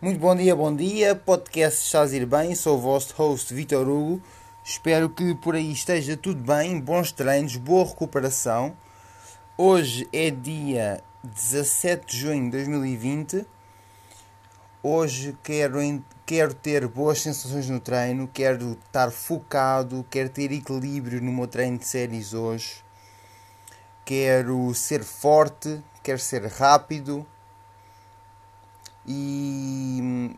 Muito 0.00 0.20
bom 0.20 0.36
dia, 0.36 0.54
bom 0.54 0.72
dia. 0.72 1.16
Podcast 1.16 1.84
Estás 1.84 2.12
ir 2.12 2.24
bem? 2.24 2.54
Sou 2.54 2.78
o 2.78 2.80
vosso 2.80 3.12
host 3.16 3.52
Vitor 3.52 3.88
Hugo. 3.88 4.22
Espero 4.64 5.10
que 5.10 5.34
por 5.34 5.56
aí 5.56 5.72
esteja 5.72 6.16
tudo 6.16 6.40
bem, 6.40 6.78
bons 6.78 7.10
treinos, 7.10 7.56
boa 7.56 7.84
recuperação. 7.84 8.76
Hoje 9.56 10.08
é 10.12 10.30
dia 10.30 11.02
17 11.24 12.06
de 12.06 12.16
junho 12.16 12.44
de 12.44 12.50
2020. 12.58 13.44
Hoje 14.84 15.36
quero, 15.42 15.80
quero 16.24 16.54
ter 16.54 16.86
boas 16.86 17.20
sensações 17.20 17.68
no 17.68 17.80
treino, 17.80 18.30
quero 18.32 18.74
estar 18.74 19.10
focado, 19.10 20.06
quero 20.08 20.28
ter 20.28 20.52
equilíbrio 20.52 21.20
no 21.20 21.32
meu 21.32 21.48
treino 21.48 21.76
de 21.76 21.84
séries 21.84 22.34
hoje. 22.34 22.84
Quero 24.04 24.72
ser 24.74 25.02
forte, 25.02 25.82
quero 26.04 26.20
ser 26.20 26.46
rápido 26.46 27.26
e 29.10 30.36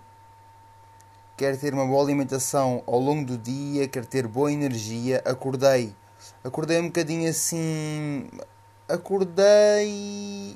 quero 1.36 1.58
ter 1.58 1.74
uma 1.74 1.84
boa 1.84 2.04
alimentação 2.04 2.84
ao 2.86 3.00
longo 3.00 3.26
do 3.26 3.36
dia, 3.36 3.88
quero 3.88 4.06
ter 4.06 4.28
boa 4.28 4.52
energia. 4.52 5.20
Acordei, 5.24 5.92
acordei 6.44 6.78
um 6.78 6.86
bocadinho 6.86 7.28
assim. 7.28 8.28
Acordei. 8.88 10.54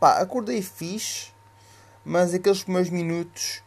Pá, 0.00 0.18
acordei 0.18 0.60
fixe, 0.60 1.30
mas 2.04 2.34
aqueles 2.34 2.64
primeiros 2.64 2.90
minutos 2.90 3.62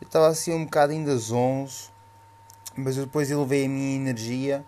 eu 0.00 0.06
estava 0.06 0.26
assim 0.26 0.52
um 0.52 0.64
bocado 0.64 0.92
ainda 0.92 1.12
às 1.12 1.30
11, 1.30 1.90
mas 2.76 2.96
depois 2.96 3.30
elevei 3.30 3.66
a 3.66 3.68
minha 3.68 3.94
energia, 3.94 4.64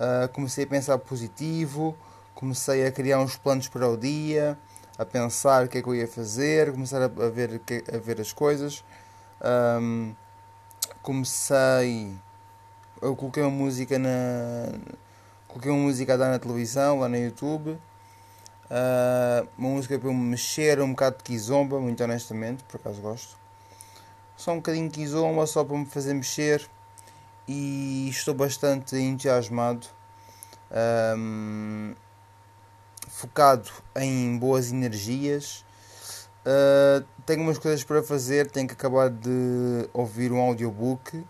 uh, 0.00 0.28
comecei 0.32 0.64
a 0.64 0.66
pensar 0.66 0.96
positivo, 0.96 1.94
comecei 2.34 2.86
a 2.86 2.90
criar 2.90 3.20
uns 3.20 3.36
planos 3.36 3.68
para 3.68 3.86
o 3.86 3.98
dia 3.98 4.58
a 4.98 5.04
pensar 5.04 5.64
o 5.64 5.68
que 5.68 5.78
é 5.78 5.82
que 5.82 5.88
eu 5.88 5.94
ia 5.94 6.08
fazer, 6.08 6.72
começar 6.72 7.02
a, 7.02 7.08
ver, 7.08 7.60
a 7.92 7.98
ver 7.98 8.20
as 8.20 8.32
coisas. 8.32 8.82
Um, 9.80 10.14
comecei. 11.02 12.14
Eu 13.00 13.14
coloquei 13.14 13.42
uma 13.42 13.50
música 13.50 13.98
na. 13.98 14.72
Coloquei 15.48 15.70
uma 15.70 15.82
música 15.82 16.14
a 16.14 16.16
dar 16.16 16.30
na 16.30 16.38
televisão, 16.38 17.00
lá 17.00 17.08
no 17.08 17.16
YouTube. 17.16 17.78
Uh, 18.68 19.48
uma 19.56 19.70
música 19.70 19.98
para 19.98 20.08
eu 20.08 20.14
me 20.14 20.30
mexer, 20.30 20.80
um 20.80 20.90
bocado 20.90 21.18
de 21.18 21.24
kizomba, 21.24 21.78
muito 21.80 22.02
honestamente, 22.02 22.64
por 22.64 22.80
acaso 22.80 23.00
gosto. 23.00 23.36
Só 24.36 24.52
um 24.52 24.56
bocadinho 24.56 24.88
de 24.88 24.94
kizomba, 24.94 25.46
só 25.46 25.64
para 25.64 25.76
me 25.76 25.86
fazer 25.86 26.14
mexer. 26.14 26.68
E 27.46 28.08
estou 28.10 28.34
bastante 28.34 28.96
entusiasmado. 28.96 29.86
Um, 31.16 31.94
focado 33.16 33.70
em 33.96 34.36
boas 34.36 34.70
energias. 34.70 35.64
Uh, 36.44 37.02
tenho 37.24 37.40
umas 37.40 37.56
coisas 37.56 37.82
para 37.82 38.02
fazer, 38.02 38.50
tenho 38.50 38.68
que 38.68 38.74
acabar 38.74 39.08
de 39.08 39.88
ouvir 39.94 40.30
um 40.30 40.38
audiobook. 40.38 41.24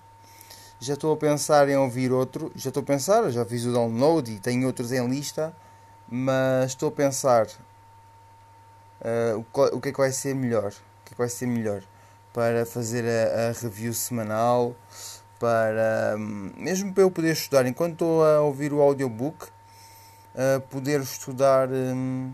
Já 0.81 0.95
estou 0.95 1.15
a 1.15 1.17
pensar 1.17 1.69
em 1.69 1.77
ouvir 1.77 2.11
outro. 2.11 2.51
Já 2.57 2.71
estou 2.71 2.83
a 2.83 2.85
pensar, 2.85 3.31
já 3.31 3.45
fiz 3.45 3.65
o 3.65 3.73
download 3.73 4.33
e 4.33 4.41
tenho 4.41 4.67
outros 4.67 4.91
em 4.91 5.07
lista. 5.09 5.55
Mas 6.09 6.73
estou 6.73 6.89
a 6.89 6.93
pensar 6.93 7.47
uh, 9.01 9.45
o, 9.73 9.81
que 9.81 9.91
é 9.91 9.93
que 9.93 9.99
vai 9.99 10.11
ser 10.11 10.35
melhor. 10.35 10.73
O 10.73 11.05
que 11.05 11.11
é 11.11 11.15
que 11.15 11.19
vai 11.19 11.29
ser 11.29 11.47
melhor 11.47 11.83
para 12.33 12.67
fazer 12.67 13.05
a, 13.05 13.51
a 13.51 13.53
review 13.53 13.95
semanal. 13.95 14.75
Para 15.39 16.17
mesmo 16.19 16.93
para 16.93 17.05
eu 17.05 17.13
poder 17.13 17.33
estudar 17.33 17.65
enquanto 17.65 17.93
estou 17.93 18.25
a 18.25 18.41
ouvir 18.41 18.73
o 18.73 18.81
audiobook 18.81 19.55
uh, 20.37 20.61
poder 20.69 21.01
estudar, 21.01 21.69
um, 21.71 22.33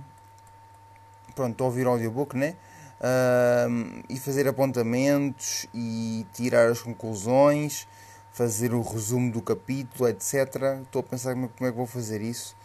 pronto, 1.34 1.64
ouvir 1.64 1.86
audiobook, 1.86 2.36
né? 2.36 2.56
Uh, 3.00 4.04
e 4.08 4.18
fazer 4.18 4.46
apontamentos 4.46 5.66
e 5.74 6.26
tirar 6.32 6.70
as 6.70 6.80
conclusões, 6.80 7.88
fazer 8.32 8.74
o 8.74 8.82
resumo 8.82 9.30
do 9.32 9.40
capítulo, 9.40 10.08
etc. 10.08 10.82
Estou 10.82 11.00
a 11.00 11.02
pensar 11.02 11.34
como, 11.34 11.48
como 11.48 11.68
é 11.68 11.70
que 11.70 11.76
vou 11.76 11.86
fazer 11.86 12.20
isso. 12.20 12.56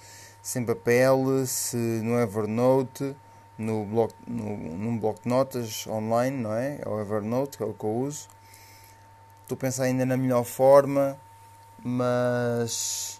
Sem 0.41 0.63
papel, 0.63 1.45
se 1.45 1.75
no 1.75 2.19
Evernote, 2.19 3.15
no 3.57 3.85
bloco, 3.85 4.13
no, 4.25 4.57
num 4.57 4.97
bloco 4.97 5.21
de 5.23 5.29
notas 5.29 5.85
online, 5.87 6.37
não 6.37 6.53
é? 6.53 6.79
É 6.85 6.87
o 6.87 6.99
Evernote, 7.01 7.57
que 7.57 7.63
é 7.63 7.65
o 7.65 7.73
que 7.73 7.83
eu 7.83 7.91
uso. 7.91 8.27
Estou 9.41 9.55
a 9.55 9.59
pensar 9.59 9.83
ainda 9.83 10.05
na 10.05 10.15
melhor 10.15 10.43
forma, 10.43 11.17
mas 11.83 13.19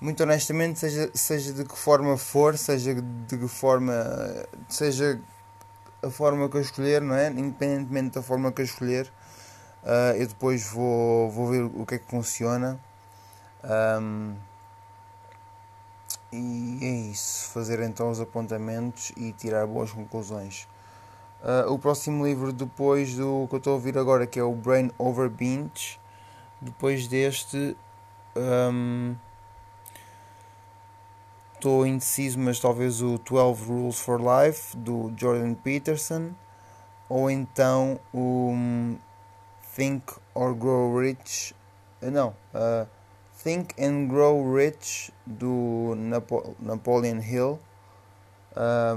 muito 0.00 0.22
honestamente, 0.22 0.78
seja, 0.78 1.10
seja 1.14 1.52
de 1.52 1.64
que 1.64 1.76
forma 1.76 2.16
for, 2.16 2.56
seja 2.56 2.94
de 2.94 3.38
que 3.38 3.48
forma, 3.48 3.92
seja 4.68 5.20
a 6.02 6.08
forma 6.08 6.48
que 6.48 6.56
eu 6.56 6.60
escolher, 6.62 7.02
não 7.02 7.14
é? 7.14 7.28
Independentemente 7.28 8.14
da 8.14 8.22
forma 8.22 8.50
que 8.50 8.62
eu 8.62 8.64
escolher, 8.64 9.12
uh, 9.82 10.16
eu 10.16 10.26
depois 10.26 10.66
vou, 10.70 11.30
vou 11.30 11.48
ver 11.48 11.64
o 11.64 11.84
que 11.84 11.96
é 11.96 11.98
que 11.98 12.06
funciona. 12.06 12.80
Um, 13.62 14.34
e 16.32 16.78
é 16.82 17.10
isso, 17.10 17.50
fazer 17.50 17.80
então 17.80 18.08
os 18.08 18.20
apontamentos 18.20 19.12
e 19.16 19.32
tirar 19.32 19.66
boas 19.66 19.92
conclusões. 19.92 20.66
Uh, 21.42 21.72
o 21.72 21.78
próximo 21.78 22.24
livro 22.24 22.52
depois 22.52 23.14
do 23.14 23.46
que 23.48 23.54
eu 23.56 23.58
estou 23.58 23.72
a 23.72 23.76
ouvir 23.76 23.98
agora, 23.98 24.26
que 24.26 24.38
é 24.38 24.42
o 24.42 24.54
Brain 24.54 24.90
Over 24.96 25.28
Binge, 25.28 25.98
depois 26.60 27.06
deste. 27.06 27.76
Um, 28.36 29.16
estou 31.60 31.86
indeciso, 31.86 32.38
mas 32.38 32.58
talvez 32.58 33.02
o 33.02 33.18
12 33.18 33.64
Rules 33.66 33.98
for 34.00 34.18
Life 34.18 34.74
do 34.78 35.12
Jordan 35.14 35.52
Peterson 35.52 36.30
ou 37.06 37.30
então 37.30 38.00
o 38.14 38.48
um, 38.50 38.98
Think 39.76 40.04
or 40.32 40.54
Grow 40.54 40.98
Rich, 40.98 41.54
eh, 42.00 42.10
não, 42.10 42.28
uh, 42.54 42.88
Think 43.44 43.74
and 43.78 44.08
Grow 44.08 44.54
Rich 44.54 45.12
do 45.26 45.94
Napo 45.98 46.56
Napoleon 46.58 47.20
Hill, 47.20 47.60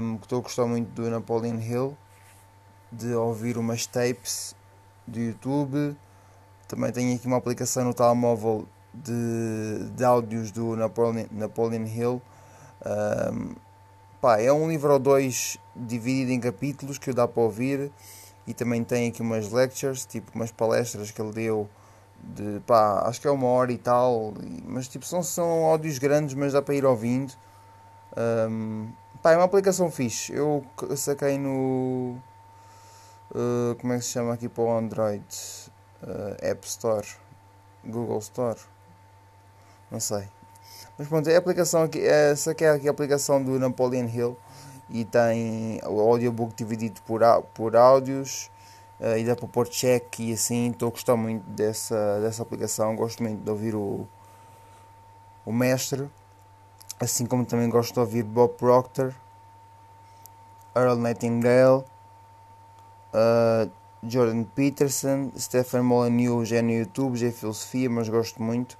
um, 0.00 0.16
que 0.16 0.24
estou 0.24 0.38
a 0.38 0.42
gostar 0.42 0.64
muito 0.64 0.88
do 0.92 1.10
Napoleon 1.10 1.60
Hill, 1.60 1.94
de 2.90 3.14
ouvir 3.14 3.58
umas 3.58 3.84
tapes 3.84 4.56
do 5.06 5.20
YouTube. 5.20 5.94
Também 6.66 6.90
tenho 6.92 7.14
aqui 7.14 7.26
uma 7.26 7.36
aplicação 7.36 7.84
no 7.84 7.92
telemóvel 7.92 8.66
de, 8.94 9.90
de 9.90 10.02
áudios 10.02 10.50
do 10.50 10.74
Napoleon, 10.76 11.26
Napoleon 11.30 11.84
Hill 11.84 12.22
um, 12.86 13.54
pá, 14.20 14.40
é 14.40 14.52
um 14.52 14.68
livro 14.68 14.92
ou 14.92 14.98
dois 14.98 15.58
dividido 15.74 16.32
em 16.32 16.40
capítulos 16.40 16.98
que 16.98 17.12
dá 17.12 17.26
para 17.26 17.42
ouvir 17.42 17.90
e 18.46 18.54
também 18.54 18.84
tem 18.84 19.08
aqui 19.08 19.22
umas 19.22 19.50
lectures, 19.50 20.04
tipo 20.04 20.30
umas 20.34 20.52
palestras 20.52 21.10
que 21.10 21.20
ele 21.20 21.32
deu 21.32 21.68
de 22.22 22.60
pá, 22.60 23.02
acho 23.06 23.20
que 23.20 23.28
é 23.28 23.30
uma 23.30 23.46
hora 23.48 23.72
e 23.72 23.78
tal, 23.78 24.32
mas 24.66 24.88
tipo 24.88 25.04
são, 25.04 25.22
são 25.22 25.64
áudios 25.64 25.98
grandes, 25.98 26.34
mas 26.34 26.52
dá 26.52 26.62
para 26.62 26.74
ir 26.74 26.84
ouvindo. 26.84 27.32
Um, 28.16 28.90
pá, 29.22 29.32
é 29.32 29.36
uma 29.36 29.44
aplicação 29.44 29.90
fixe. 29.90 30.32
Eu 30.32 30.64
saquei 30.96 31.38
no. 31.38 32.16
Uh, 33.30 33.74
como 33.80 33.92
é 33.92 33.98
que 33.98 34.04
se 34.04 34.10
chama 34.10 34.34
aqui 34.34 34.48
para 34.48 34.62
o 34.64 34.76
Android? 34.78 35.24
Uh, 36.02 36.36
App 36.40 36.66
Store, 36.66 37.06
Google 37.84 38.18
Store, 38.18 38.60
não 39.90 40.00
sei. 40.00 40.28
Mas 40.96 41.08
pronto, 41.08 41.28
a 41.28 41.36
aplicação 41.36 41.82
aqui, 41.82 42.00
essa 42.00 42.52
é 42.52 42.70
aqui 42.70 42.86
a 42.86 42.90
aplicação 42.90 43.42
do 43.42 43.58
Napoleon 43.58 44.06
Hill 44.06 44.36
e 44.88 45.04
tem 45.04 45.80
o 45.84 45.98
audiobook 46.00 46.54
dividido 46.54 47.00
por, 47.02 47.20
por 47.52 47.74
áudios 47.74 48.48
uh, 49.00 49.18
e 49.18 49.24
dá 49.24 49.34
para 49.34 49.48
pôr 49.48 49.66
check 49.66 50.20
e 50.20 50.32
assim. 50.32 50.70
Estou 50.70 50.88
a 50.88 50.90
gostar 50.92 51.16
muito 51.16 51.42
dessa, 51.50 52.20
dessa 52.20 52.42
aplicação, 52.42 52.94
gosto 52.94 53.24
muito 53.24 53.42
de 53.42 53.50
ouvir 53.50 53.74
o, 53.74 54.06
o 55.44 55.52
mestre, 55.52 56.08
assim 57.00 57.26
como 57.26 57.44
também 57.44 57.68
gosto 57.68 57.94
de 57.94 58.00
ouvir 58.00 58.22
Bob 58.22 58.54
Proctor, 58.54 59.12
Earl 60.76 60.96
Nightingale, 60.96 61.82
uh, 63.12 63.68
Jordan 64.00 64.44
Peterson, 64.44 65.32
Stephen 65.36 65.82
Molyneux 65.82 66.48
já 66.48 66.58
é 66.58 66.62
no 66.62 66.70
YouTube, 66.70 67.16
já 67.16 67.26
é 67.26 67.32
filosofia, 67.32 67.90
mas 67.90 68.08
gosto 68.08 68.40
muito 68.40 68.78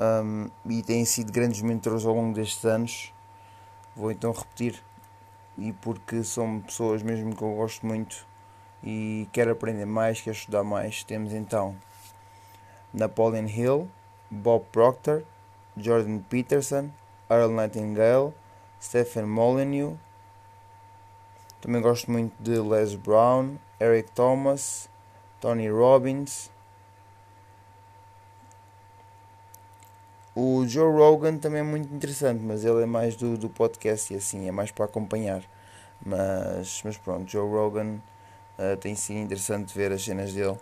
um, 0.00 0.48
e 0.68 0.82
têm 0.82 1.04
sido 1.04 1.30
grandes 1.30 1.60
mentores 1.60 2.06
ao 2.06 2.14
longo 2.14 2.34
destes 2.34 2.64
anos. 2.64 3.12
Vou 3.94 4.10
então 4.10 4.32
repetir, 4.32 4.82
e 5.58 5.72
porque 5.74 6.24
são 6.24 6.60
pessoas 6.60 7.02
mesmo 7.02 7.36
que 7.36 7.42
eu 7.42 7.54
gosto 7.54 7.84
muito 7.86 8.26
e 8.82 9.28
quero 9.32 9.52
aprender 9.52 9.84
mais, 9.84 10.20
quero 10.20 10.36
estudar 10.36 10.64
mais. 10.64 11.04
Temos 11.04 11.32
então 11.32 11.76
Napoleon 12.94 13.46
Hill, 13.46 13.90
Bob 14.30 14.64
Proctor, 14.72 15.22
Jordan 15.76 16.20
Peterson, 16.20 16.90
Earl 17.28 17.50
Nightingale, 17.50 18.32
Stephen 18.80 19.26
Molyneux. 19.26 19.96
Também 21.60 21.82
gosto 21.82 22.10
muito 22.10 22.32
de 22.42 22.58
Les 22.58 22.94
Brown, 22.94 23.56
Eric 23.78 24.10
Thomas, 24.12 24.88
Tony 25.40 25.68
Robbins, 25.68 26.50
O 30.34 30.66
Joe 30.66 30.92
Rogan 30.92 31.38
também 31.38 31.60
é 31.60 31.64
muito 31.64 31.92
interessante, 31.94 32.42
mas 32.42 32.64
ele 32.64 32.82
é 32.82 32.86
mais 32.86 33.16
do, 33.16 33.36
do 33.36 33.48
podcast 33.48 34.12
e 34.12 34.16
assim, 34.16 34.48
é 34.48 34.52
mais 34.52 34.70
para 34.70 34.84
acompanhar. 34.84 35.42
Mas, 36.04 36.82
mas 36.84 36.96
pronto, 36.96 37.30
Joe 37.30 37.48
Rogan 37.48 38.00
Uh, 38.60 38.76
tem 38.76 38.94
sido 38.94 39.20
interessante 39.20 39.74
ver 39.74 39.90
as 39.90 40.04
cenas 40.04 40.34
dele. 40.34 40.58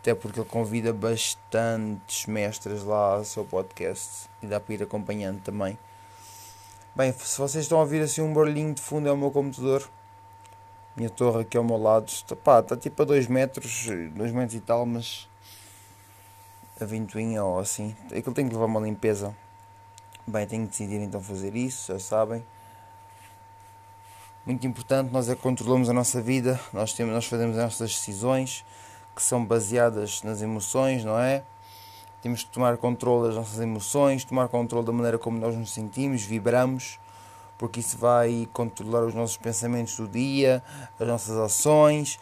Até 0.00 0.14
porque 0.14 0.40
ele 0.40 0.48
convida 0.48 0.94
bastantes 0.94 2.24
mestres 2.24 2.82
lá 2.84 3.16
ao 3.16 3.24
seu 3.24 3.44
podcast 3.44 4.30
e 4.42 4.46
dá 4.46 4.58
para 4.58 4.74
ir 4.74 4.82
acompanhando 4.82 5.38
também. 5.42 5.78
Bem, 6.96 7.12
se 7.12 7.38
vocês 7.38 7.64
estão 7.64 7.76
a 7.76 7.82
ouvir 7.82 8.00
assim 8.00 8.22
um 8.22 8.32
barulhinho 8.32 8.72
de 8.72 8.80
fundo 8.80 9.10
é 9.10 9.12
o 9.12 9.16
meu 9.16 9.30
computador. 9.30 9.86
Minha 10.96 11.10
torre 11.10 11.42
aqui 11.42 11.58
ao 11.58 11.62
meu 11.62 11.76
lado. 11.76 12.08
Está, 12.08 12.34
pá, 12.34 12.60
está 12.60 12.74
tipo 12.78 13.02
a 13.02 13.04
2 13.04 13.26
metros, 13.26 13.86
2 14.14 14.32
metros 14.32 14.54
e 14.54 14.60
tal, 14.60 14.86
mas 14.86 15.28
a 16.80 16.84
ventoinha 16.84 17.44
ou 17.44 17.58
assim. 17.58 17.94
Aquilo 18.06 18.34
tem 18.34 18.48
que 18.48 18.54
levar 18.54 18.66
uma 18.66 18.80
limpeza. 18.80 19.34
Bem, 20.26 20.46
tenho 20.46 20.64
que 20.64 20.70
decidir 20.70 21.00
então 21.00 21.22
fazer 21.22 21.56
isso, 21.56 21.92
já 21.92 21.98
sabem. 21.98 22.44
Muito 24.44 24.66
importante, 24.66 25.12
nós 25.12 25.28
é 25.28 25.34
que 25.34 25.42
controlamos 25.42 25.90
a 25.90 25.92
nossa 25.92 26.22
vida, 26.22 26.58
nós, 26.72 26.92
temos, 26.92 27.12
nós 27.12 27.26
fazemos 27.26 27.56
as 27.58 27.64
nossas 27.64 27.90
decisões 27.90 28.64
que 29.14 29.22
são 29.22 29.44
baseadas 29.44 30.22
nas 30.22 30.40
emoções, 30.40 31.04
não 31.04 31.18
é? 31.18 31.42
Temos 32.22 32.42
que 32.42 32.50
tomar 32.50 32.76
controle 32.78 33.28
das 33.28 33.36
nossas 33.36 33.60
emoções, 33.60 34.24
tomar 34.24 34.48
controle 34.48 34.86
da 34.86 34.92
maneira 34.92 35.18
como 35.18 35.38
nós 35.38 35.54
nos 35.56 35.72
sentimos, 35.72 36.22
vibramos, 36.22 36.98
porque 37.58 37.80
isso 37.80 37.98
vai 37.98 38.48
controlar 38.52 39.04
os 39.04 39.14
nossos 39.14 39.36
pensamentos 39.36 39.96
do 39.96 40.08
dia, 40.08 40.62
as 40.98 41.06
nossas 41.06 41.36
ações. 41.36 42.18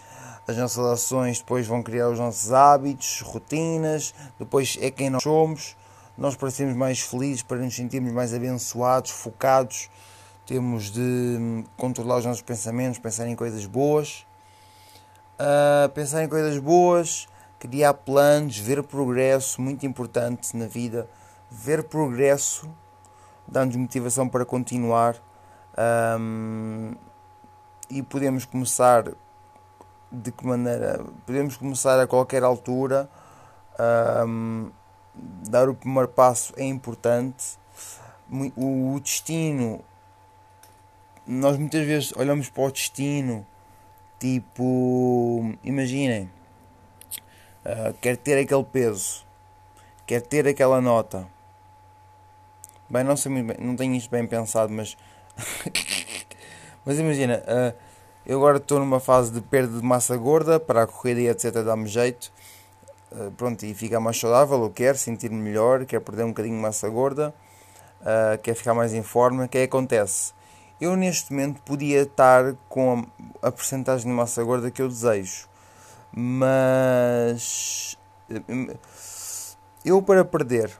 As 0.49 0.57
nossas 0.57 0.85
ações 0.85 1.41
depois 1.41 1.67
vão 1.67 1.83
criar 1.83 2.09
os 2.09 2.19
nossos 2.19 2.53
hábitos, 2.53 3.21
rotinas, 3.21 4.15
depois 4.39 4.79
é 4.81 4.91
quem 4.91 5.11
nós 5.11 5.23
somos. 5.23 5.77
Nós 6.17 6.37
para 6.37 6.51
sermos 6.51 6.77
mais 6.77 7.01
felizes, 7.01 7.43
para 7.43 7.59
nos 7.59 7.75
sentirmos 7.75 8.13
mais 8.13 8.33
abençoados, 8.33 9.11
focados, 9.11 9.91
temos 10.47 10.91
de 10.91 11.65
controlar 11.77 12.19
os 12.19 12.25
nossos 12.25 12.43
pensamentos, 12.43 12.99
pensar 12.99 13.27
em 13.27 13.35
coisas 13.35 13.67
boas, 13.67 14.25
uh, 15.41 15.89
pensar 15.91 16.23
em 16.23 16.29
coisas 16.29 16.59
boas, 16.59 17.27
criar 17.59 17.93
planos, 17.95 18.57
ver 18.57 18.83
progresso, 18.85 19.61
muito 19.61 19.85
importante 19.85 20.57
na 20.57 20.67
vida, 20.67 21.09
ver 21.51 21.83
progresso, 21.85 22.71
dá-nos 23.47 23.77
motivação 23.77 24.29
para 24.29 24.45
continuar 24.45 25.17
um, 26.19 26.95
e 27.91 28.03
podemos 28.03 28.45
começar 28.45 29.13
de 30.23 30.33
que 30.33 30.47
maneira? 30.47 31.05
Podemos 31.27 31.57
começar 31.57 32.01
a 32.01 32.07
qualquer 32.07 32.43
altura, 32.43 33.09
um, 34.27 34.71
dar 35.49 35.69
o 35.69 35.75
primeiro 35.75 36.09
passo 36.09 36.53
é 36.57 36.65
importante, 36.65 37.59
o 38.57 38.99
destino 39.01 39.85
nós 41.27 41.59
muitas 41.59 41.85
vezes 41.85 42.13
olhamos 42.17 42.49
para 42.49 42.63
o 42.63 42.71
destino, 42.71 43.45
tipo, 44.19 45.53
imaginem, 45.65 46.31
uh, 47.65 47.93
quer 48.01 48.17
ter 48.17 48.39
aquele 48.39 48.63
peso, 48.63 49.25
quer 50.07 50.23
ter 50.23 50.47
aquela 50.47 50.81
nota. 50.81 51.27
Bem, 52.89 53.03
não 53.03 53.17
sei 53.17 53.33
muito 53.33 53.47
bem, 53.49 53.67
não 53.67 53.75
tenho 53.75 53.95
isto 53.97 54.09
bem 54.09 54.25
pensado, 54.25 54.73
mas. 54.73 54.97
mas 56.87 56.99
imagina, 57.01 57.43
uh, 57.43 57.86
eu 58.27 58.39
agora 58.39 58.57
estou 58.57 58.81
numa 58.81 58.99
fase 58.99 59.31
de 59.31 59.41
perda 59.41 59.79
de 59.79 59.85
massa 59.85 60.17
gorda, 60.17 60.59
para 60.59 60.83
a 60.83 60.87
corrida 60.87 61.21
e 61.21 61.29
etc. 61.29 61.63
dá-me 61.65 61.87
jeito. 61.87 62.33
Uh, 63.13 63.31
pronto, 63.31 63.65
e 63.65 63.73
ficar 63.73 64.01
mais 64.01 64.19
saudável, 64.19 64.61
eu 64.65 64.71
quero 64.71 64.99
sentir-me 64.99 65.37
melhor, 65.37 65.87
quero 65.87 66.03
perder 66.03 66.25
um 66.25 66.31
bocadinho 66.31 66.57
de 66.57 66.61
massa 66.61 66.89
gorda, 66.89 67.33
uh, 68.01 68.37
quero 68.43 68.57
ficar 68.57 68.75
mais 68.75 68.93
em 68.93 69.03
forma. 69.03 69.45
O 69.45 69.49
que 69.49 69.59
é 69.59 69.61
que 69.61 69.67
acontece? 69.67 70.35
Eu 70.81 70.97
neste 70.97 71.33
momento 71.33 71.63
podia 71.63 72.03
estar 72.03 72.55
com 72.69 73.07
a, 73.43 73.47
a 73.47 73.53
porcentagem 73.53 74.09
de 74.09 74.13
massa 74.13 74.43
gorda 74.43 74.73
que 74.73 74.83
eu 74.83 74.89
desejo, 74.89 75.49
mas 76.13 77.97
eu 79.85 80.03
para 80.03 80.25
perder 80.25 80.77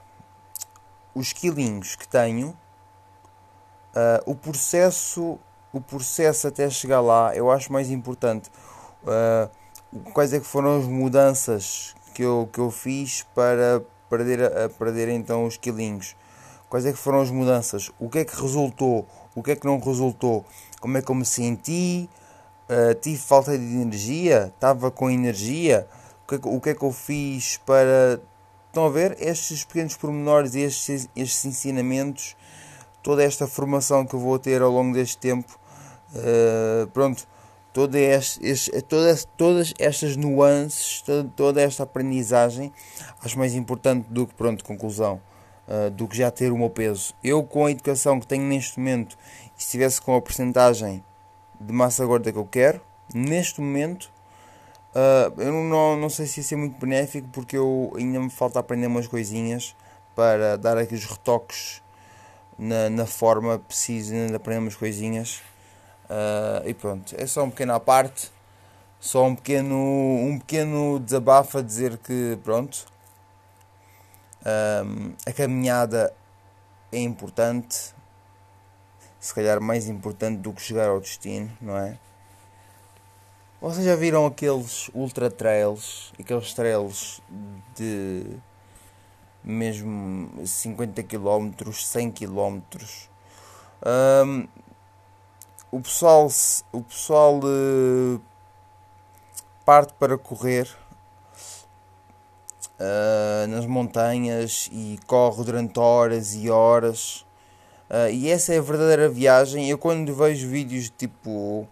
os 1.15 1.33
quilinhos 1.33 1.95
que 1.95 2.09
tenho, 2.09 2.49
uh, 2.49 4.21
o 4.27 4.35
processo 4.35 5.39
o 5.77 5.81
processo 5.81 6.49
até 6.49 6.69
chegar 6.71 7.01
lá 7.01 7.35
eu 7.35 7.51
acho 7.51 7.73
mais 7.73 7.91
importante. 7.91 8.51
Uh, 9.03 9.51
quais 10.13 10.33
é 10.33 10.41
que 10.41 10.47
foram 10.47 10.79
as 10.79 10.85
mudanças 10.85 11.95
que 12.15 12.23
eu, 12.23 12.49
que 12.53 12.59
eu 12.59 12.71
fiz 12.71 13.25
para 13.35 13.83
perder, 14.11 14.43
a, 14.45 14.69
perder 14.69 15.09
então 15.09 15.45
os 15.45 15.57
quilinhos? 15.57 16.17
Quais 16.69 16.85
é 16.85 16.93
que 16.93 16.99
foram 16.99 17.21
as 17.21 17.31
mudanças? 17.31 17.91
O 17.99 18.09
que 18.09 18.19
é 18.19 18.25
que 18.25 18.35
resultou? 18.35 19.07
o 19.37 19.43
que 19.43 19.51
é 19.51 19.57
que 19.57 19.67
não 19.67 19.79
resultou, 19.79 20.47
como 20.81 20.97
é 20.97 21.03
que 21.03 21.11
eu 21.11 21.15
me 21.15 21.27
senti, 21.27 22.09
uh, 22.71 22.95
tive 22.95 23.19
falta 23.19 23.57
de 23.57 23.65
energia, 23.65 24.51
estava 24.53 24.91
com 24.91 25.11
energia, 25.11 25.87
o 26.25 26.29
que, 26.29 26.35
é 26.35 26.39
que, 26.39 26.49
o 26.49 26.61
que 26.61 26.71
é 26.71 26.75
que 26.75 26.83
eu 26.83 26.91
fiz 26.91 27.59
para. 27.59 28.19
Estão 28.69 28.87
a 28.87 28.91
ver? 28.91 29.17
Estes 29.21 29.65
pequenos 29.65 29.95
pormenores 29.95 30.55
estes, 30.55 31.09
estes 31.15 31.45
ensinamentos, 31.45 32.35
toda 33.03 33.23
esta 33.23 33.47
formação 33.47 34.05
que 34.07 34.15
eu 34.15 34.21
vou 34.21 34.39
ter 34.39 34.61
ao 34.63 34.71
longo 34.71 34.95
deste 34.95 35.19
tempo, 35.19 35.59
uh, 36.15 36.87
pronto, 36.89 37.27
toda 37.73 37.99
este, 37.99 38.47
este, 38.47 38.83
todas, 38.83 39.27
todas 39.37 39.75
estas 39.79 40.17
nuances, 40.17 41.03
toda, 41.03 41.29
toda 41.37 41.63
esta 41.63 41.83
aprendizagem, 41.83 42.73
acho 43.23 43.39
mais 43.39 43.55
importante 43.55 44.07
do 44.09 44.27
que, 44.27 44.35
pronto, 44.35 44.65
conclusão 44.65 45.21
uh, 45.69 45.91
do 45.91 46.09
que 46.09 46.17
já 46.17 46.31
ter 46.31 46.53
o 46.53 46.59
meu 46.59 46.71
peso. 46.71 47.15
Eu, 47.23 47.43
com 47.43 47.67
a 47.67 47.71
educação 47.71 48.19
que 48.19 48.27
tenho 48.27 48.45
neste 48.45 48.79
momento, 48.79 49.19
se 49.57 49.67
estivesse 49.67 50.01
com 50.01 50.17
a 50.17 50.23
porcentagem 50.23 51.05
de 51.61 51.73
massa 51.73 52.05
gorda 52.05 52.33
que 52.33 52.39
eu 52.39 52.47
quero, 52.47 52.81
neste 53.15 53.61
momento, 53.61 54.11
uh, 54.95 55.41
eu 55.41 55.53
não, 55.53 55.97
não 55.97 56.09
sei 56.09 56.27
se 56.27 56.41
ia 56.41 56.45
ser 56.45 56.57
muito 56.57 56.79
benéfico, 56.79 57.29
porque 57.29 57.57
eu 57.57 57.93
ainda 57.97 58.19
me 58.21 58.31
falta 58.31 58.59
aprender 58.59 58.87
umas 58.87 59.07
coisinhas 59.07 59.77
para 60.15 60.57
dar 60.57 60.79
aqui 60.79 60.95
os 60.95 61.05
retoques 61.05 61.83
na, 62.59 62.89
na 62.89 63.05
forma, 63.05 63.59
preciso 63.59 64.15
ainda 64.15 64.37
aprender 64.37 64.61
umas 64.61 64.75
coisinhas. 64.75 65.43
Uh, 66.09 66.69
e 66.69 66.73
pronto, 66.73 67.15
é 67.19 67.27
só 67.27 67.43
um 67.43 67.51
pequeno 67.51 67.75
à 67.75 67.81
parte, 67.81 68.31
só 69.01 69.25
um 69.25 69.35
pequeno, 69.35 69.77
um 69.77 70.39
pequeno 70.39 71.01
desabafo 71.01 71.59
a 71.59 71.63
dizer 71.63 71.99
que 71.99 72.39
pronto, 72.45 72.87
um, 74.85 75.13
a 75.27 75.33
caminhada 75.33 76.15
é 76.93 76.99
importante, 76.99 77.93
se 79.19 79.35
calhar 79.35 79.61
mais 79.61 79.89
importante 79.89 80.39
do 80.39 80.53
que 80.53 80.63
chegar 80.63 80.89
ao 80.89 81.01
destino, 81.01 81.51
não 81.61 81.77
é? 81.77 81.99
Vocês 83.61 83.85
já 83.85 83.97
viram 83.97 84.27
aqueles 84.27 84.89
ultra 84.95 85.29
trails, 85.29 86.13
aqueles 86.21 86.55
trails 86.55 87.21
de 87.75 88.25
mesmo 89.43 90.47
50 90.47 91.03
km, 91.03 91.73
100 91.73 92.13
km? 92.13 92.61
Um, 93.85 94.47
o 95.77 95.81
pessoal, 95.81 96.29
o 96.73 96.83
pessoal 96.83 97.39
uh, 97.39 98.21
parte 99.65 99.93
para 99.99 100.17
correr 100.17 100.67
uh, 102.81 103.47
nas 103.49 103.67
montanhas 103.67 104.71
e 104.73 104.99
corre 105.07 105.45
durante 105.45 105.79
horas 105.79 106.35
e 106.35 106.51
horas. 106.51 107.27
Uh, 107.91 108.11
e 108.11 108.31
essa 108.31 108.55
é 108.55 108.59
a 108.59 108.63
verdadeira 108.63 109.07
viagem. 109.09 109.69
Eu 109.69 109.77
quando 109.77 110.15
vejo 110.15 110.49
vídeos 110.49 110.91
tipo 110.97 111.69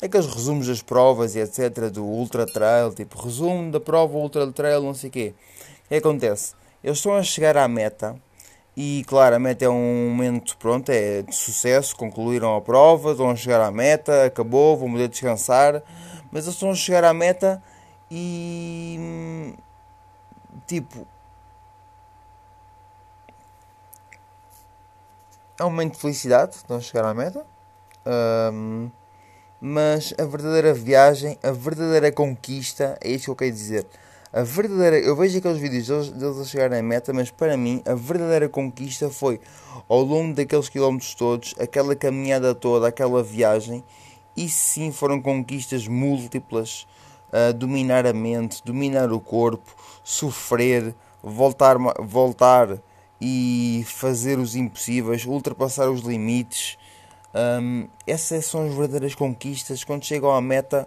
aqueles 0.00 0.26
resumos 0.26 0.66
das 0.66 0.80
provas 0.80 1.34
e 1.34 1.40
etc. 1.40 1.90
do 1.90 2.04
Ultra 2.04 2.46
Trail, 2.46 2.94
tipo 2.94 3.20
resumo 3.22 3.70
da 3.70 3.80
prova 3.80 4.16
Ultra 4.16 4.50
Trail, 4.50 4.82
não 4.82 4.94
sei 4.94 5.10
o 5.10 5.12
quê. 5.12 5.34
O 5.84 5.88
que 5.88 5.96
acontece? 5.96 6.54
Eles 6.82 6.96
estão 6.98 7.14
a 7.14 7.22
chegar 7.22 7.56
à 7.58 7.68
meta 7.68 8.16
e 8.76 9.04
meta 9.40 9.64
é 9.64 9.68
um 9.68 10.10
momento 10.10 10.56
pronto, 10.58 10.90
é 10.90 11.22
de 11.22 11.34
sucesso, 11.34 11.96
concluíram 11.96 12.54
a 12.54 12.60
prova, 12.60 13.14
a 13.30 13.36
chegar 13.36 13.60
à 13.60 13.70
meta, 13.70 14.26
acabou, 14.26 14.76
vão 14.76 14.90
poder 14.90 15.08
descansar, 15.08 15.82
mas 16.30 16.44
eles 16.44 16.54
estão 16.54 16.70
a 16.70 16.74
chegar 16.74 17.02
à 17.04 17.14
meta 17.14 17.62
e 18.10 19.54
tipo. 20.66 21.06
É 25.58 25.64
um 25.64 25.70
momento 25.70 25.94
de 25.94 26.00
felicidade, 26.00 26.56
estão 26.56 26.76
a 26.76 26.80
chegar 26.80 27.06
à 27.06 27.14
meta. 27.14 27.46
Um, 28.52 28.90
mas 29.58 30.12
a 30.18 30.24
verdadeira 30.24 30.74
viagem, 30.74 31.38
a 31.42 31.50
verdadeira 31.50 32.12
conquista, 32.12 32.98
é 33.00 33.08
isso 33.08 33.24
que 33.24 33.30
eu 33.30 33.36
quero 33.36 33.52
dizer. 33.52 33.86
A 34.36 34.42
verdadeira, 34.42 34.98
eu 34.98 35.16
vejo 35.16 35.38
aqueles 35.38 35.56
vídeos 35.56 35.86
deles, 35.88 36.10
deles 36.10 36.38
a 36.38 36.44
chegarem 36.44 36.80
à 36.80 36.82
meta, 36.82 37.10
mas 37.10 37.30
para 37.30 37.56
mim 37.56 37.80
a 37.86 37.94
verdadeira 37.94 38.50
conquista 38.50 39.08
foi 39.08 39.40
ao 39.88 40.02
longo 40.02 40.34
daqueles 40.34 40.68
quilómetros 40.68 41.14
todos, 41.14 41.54
aquela 41.58 41.96
caminhada 41.96 42.54
toda, 42.54 42.86
aquela 42.86 43.22
viagem, 43.22 43.82
e 44.36 44.46
sim 44.46 44.92
foram 44.92 45.22
conquistas 45.22 45.88
múltiplas. 45.88 46.86
Uh, 47.32 47.54
dominar 47.54 48.06
a 48.06 48.12
mente, 48.12 48.62
dominar 48.62 49.10
o 49.10 49.18
corpo, 49.18 49.74
sofrer, 50.04 50.94
voltar, 51.22 51.78
voltar 52.04 52.78
e 53.18 53.86
fazer 53.88 54.38
os 54.38 54.54
impossíveis, 54.54 55.24
ultrapassar 55.24 55.88
os 55.88 56.02
limites. 56.02 56.76
Um, 57.34 57.88
essas 58.06 58.44
são 58.44 58.66
as 58.66 58.74
verdadeiras 58.74 59.14
conquistas. 59.14 59.82
Quando 59.82 60.04
chegam 60.04 60.30
à 60.30 60.42
meta, 60.42 60.86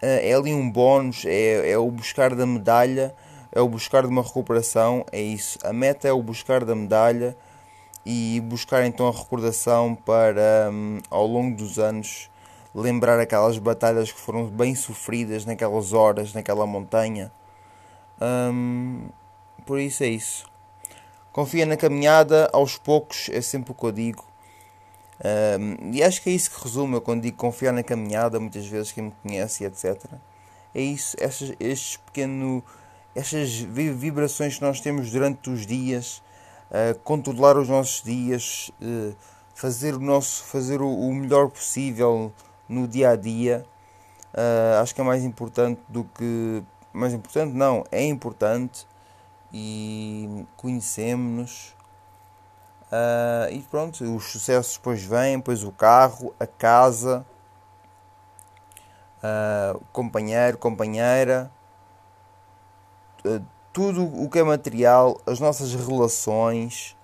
é 0.00 0.32
ali 0.32 0.54
um 0.54 0.70
bónus, 0.70 1.24
é, 1.26 1.70
é 1.70 1.78
o 1.78 1.90
buscar 1.90 2.34
da 2.34 2.46
medalha, 2.46 3.14
é 3.52 3.60
o 3.60 3.68
buscar 3.68 4.02
de 4.02 4.08
uma 4.08 4.22
recuperação, 4.22 5.04
é 5.10 5.20
isso. 5.20 5.58
A 5.64 5.72
meta 5.72 6.06
é 6.06 6.12
o 6.12 6.22
buscar 6.22 6.64
da 6.64 6.74
medalha 6.74 7.36
e 8.04 8.40
buscar 8.40 8.84
então 8.86 9.08
a 9.08 9.12
recordação 9.12 9.94
para 9.94 10.70
um, 10.72 11.00
ao 11.10 11.26
longo 11.26 11.56
dos 11.56 11.78
anos 11.78 12.30
lembrar 12.74 13.18
aquelas 13.18 13.58
batalhas 13.58 14.12
que 14.12 14.20
foram 14.20 14.46
bem 14.46 14.74
sofridas 14.74 15.44
naquelas 15.44 15.92
horas, 15.92 16.32
naquela 16.32 16.66
montanha. 16.66 17.32
Um, 18.20 19.08
por 19.66 19.78
isso 19.78 20.04
é 20.04 20.08
isso. 20.08 20.46
Confia 21.32 21.66
na 21.66 21.76
caminhada, 21.76 22.48
aos 22.52 22.76
poucos, 22.78 23.28
é 23.32 23.40
sempre 23.40 23.72
o 23.72 23.74
que 23.74 23.84
eu 23.84 23.92
digo. 23.92 24.27
E 25.92 26.02
acho 26.02 26.22
que 26.22 26.30
é 26.30 26.32
isso 26.32 26.50
que 26.50 26.62
resume 26.62 26.94
eu 26.94 27.00
quando 27.00 27.22
digo 27.22 27.36
confiar 27.36 27.72
na 27.72 27.82
caminhada, 27.82 28.38
muitas 28.38 28.66
vezes 28.66 28.92
quem 28.92 29.04
me 29.04 29.12
conhece, 29.22 29.64
etc. 29.64 30.04
É 30.74 30.80
isso, 30.80 31.16
estas, 31.18 31.52
estes 31.58 31.96
pequeno, 31.96 32.62
estas 33.14 33.54
vibrações 33.58 34.56
que 34.56 34.62
nós 34.62 34.80
temos 34.80 35.10
durante 35.10 35.50
os 35.50 35.66
dias, 35.66 36.22
uh, 36.70 36.98
controlar 37.00 37.56
os 37.56 37.68
nossos 37.68 38.02
dias, 38.02 38.70
uh, 38.80 39.14
fazer 39.54 39.94
o 39.94 40.00
nosso, 40.00 40.44
fazer 40.44 40.80
o, 40.80 40.88
o, 40.88 41.12
melhor 41.12 41.48
possível 41.48 42.32
no 42.68 42.86
dia 42.86 43.10
a 43.10 43.16
dia. 43.16 43.66
Uh, 44.34 44.80
acho 44.80 44.94
que 44.94 45.00
é 45.00 45.04
mais 45.04 45.24
importante 45.24 45.80
do 45.88 46.04
que 46.04 46.62
mais 46.92 47.12
importante 47.12 47.54
não, 47.54 47.84
é 47.90 48.04
importante 48.04 48.86
e 49.52 50.44
conhecemos-nos 50.56 51.74
Uh, 52.88 53.52
e 53.52 53.60
pronto, 53.70 54.02
os 54.16 54.24
sucessos 54.24 54.78
depois 54.78 55.02
vêm, 55.02 55.36
depois 55.36 55.62
o 55.62 55.70
carro, 55.70 56.34
a 56.40 56.46
casa, 56.46 57.24
uh, 59.18 59.78
companheiro, 59.92 60.56
companheira, 60.56 61.50
uh, 63.26 63.44
tudo 63.74 64.02
o 64.04 64.30
que 64.30 64.38
é 64.38 64.42
material, 64.42 65.20
as 65.26 65.38
nossas 65.38 65.74
relações, 65.74 66.96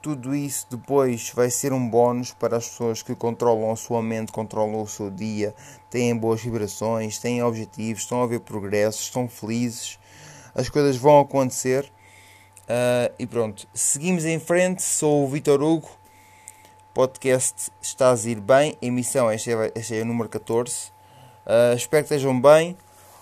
tudo 0.00 0.34
isso 0.34 0.66
depois 0.70 1.32
vai 1.34 1.50
ser 1.50 1.72
um 1.72 1.88
bónus 1.88 2.32
para 2.32 2.56
as 2.58 2.68
pessoas 2.68 3.02
que 3.02 3.14
controlam 3.14 3.72
a 3.72 3.76
sua 3.76 4.00
mente, 4.02 4.30
controlam 4.30 4.80
o 4.80 4.86
seu 4.86 5.10
dia, 5.10 5.54
têm 5.90 6.16
boas 6.16 6.40
vibrações, 6.40 7.18
têm 7.18 7.42
objetivos, 7.42 8.02
estão 8.02 8.22
a 8.22 8.26
ver 8.26 8.40
progressos, 8.40 9.02
estão 9.02 9.28
felizes, 9.28 9.98
as 10.54 10.68
coisas 10.68 10.96
vão 10.96 11.20
acontecer 11.20 11.90
Uh, 12.62 13.12
e 13.18 13.26
pronto, 13.26 13.66
seguimos 13.74 14.24
em 14.24 14.38
frente. 14.38 14.82
Sou 14.82 15.24
o 15.24 15.28
Vitor 15.28 15.62
Hugo. 15.62 15.90
Podcast 16.94 17.70
está 17.80 18.12
a 18.12 18.16
ir 18.28 18.40
bem. 18.40 18.76
Emissão, 18.80 19.30
este 19.32 19.52
é, 19.52 19.72
este 19.74 19.96
é 19.96 20.02
o 20.02 20.04
número 20.04 20.28
14. 20.28 20.70
Uh, 20.70 20.92
ah, 21.46 21.74
espero 21.74 22.06
que 22.06 22.14
estejam 22.14 22.40
bem. 22.40 22.76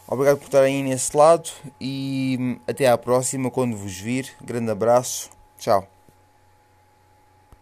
Obrigado 0.07 0.39
por 0.39 0.47
estarem 0.47 0.83
nesse 0.83 1.17
lado. 1.17 1.51
E 1.81 2.37
hum, 2.41 2.59
até 2.67 2.89
à 2.89 2.99
próxima 2.99 3.51
quando 3.51 3.77
vos 3.77 3.97
vir. 3.97 4.35
Grande 4.43 4.71
abraço. 4.71 5.31
Tchau. 5.57 6.00